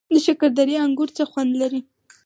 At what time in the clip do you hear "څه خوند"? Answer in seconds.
1.17-1.51